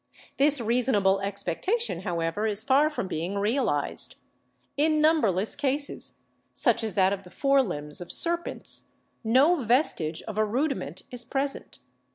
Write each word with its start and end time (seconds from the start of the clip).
This 0.37 0.59
reasonable 0.59 1.19
expectation, 1.21 2.01
however, 2.01 2.47
is 2.47 2.63
far 2.63 2.89
from 2.89 3.07
being 3.07 3.35
realized. 3.37 4.15
In 4.75 4.99
numberless 4.99 5.55
cases, 5.55 6.15
such 6.55 6.83
as 6.83 6.95
that 6.95 7.13
of 7.13 7.21
the 7.21 7.29
fore 7.29 7.61
limbs 7.61 8.01
of 8.01 8.11
serpents, 8.11 8.95
no 9.23 9.57
vestige 9.57 10.23
of 10.23 10.39
a 10.39 10.43
rudiment 10.43 11.03
is 11.11 11.23
present. 11.23 11.77